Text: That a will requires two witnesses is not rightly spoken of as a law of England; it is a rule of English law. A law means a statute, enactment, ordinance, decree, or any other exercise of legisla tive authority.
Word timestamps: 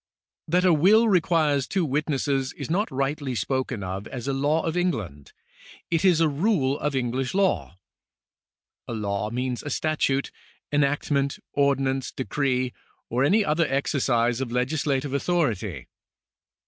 That 0.47 0.65
a 0.65 0.73
will 0.73 1.07
requires 1.07 1.67
two 1.67 1.85
witnesses 1.85 2.53
is 2.53 2.71
not 2.71 2.89
rightly 2.89 3.35
spoken 3.35 3.83
of 3.83 4.07
as 4.07 4.27
a 4.27 4.33
law 4.33 4.63
of 4.63 4.75
England; 4.75 5.31
it 5.91 6.03
is 6.03 6.19
a 6.19 6.27
rule 6.27 6.79
of 6.79 6.95
English 6.95 7.35
law. 7.35 7.77
A 8.87 8.93
law 8.93 9.29
means 9.29 9.61
a 9.61 9.69
statute, 9.69 10.31
enactment, 10.71 11.37
ordinance, 11.53 12.11
decree, 12.11 12.73
or 13.11 13.23
any 13.23 13.45
other 13.45 13.67
exercise 13.67 14.41
of 14.41 14.49
legisla 14.49 15.03
tive 15.03 15.13
authority. 15.13 15.85